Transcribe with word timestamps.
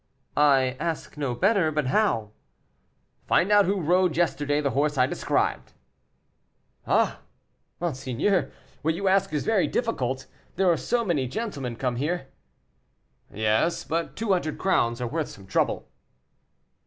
"I 0.35 0.77
ask 0.79 1.15
no 1.15 1.35
better. 1.35 1.71
But 1.71 1.85
how?" 1.85 2.31
"Find 3.27 3.51
out 3.51 3.65
who 3.65 3.79
rode 3.79 4.17
yesterday 4.17 4.59
the 4.59 4.71
horse 4.71 4.97
I 4.97 5.05
described." 5.05 5.73
"Ah, 6.87 7.19
monsieur, 7.79 8.51
what 8.81 8.95
you 8.95 9.07
ask 9.07 9.31
is 9.31 9.43
very 9.45 9.67
difficult, 9.67 10.25
there 10.55 10.71
are 10.71 10.75
so 10.75 11.05
many 11.05 11.27
gentlemen 11.27 11.75
come 11.75 11.97
here." 11.97 12.29
"Yes, 13.31 13.83
but 13.83 14.15
two 14.15 14.31
hundred 14.31 14.57
crowns 14.57 15.01
are 15.01 15.07
worth 15.07 15.29
some 15.29 15.45
trouble." 15.45 15.87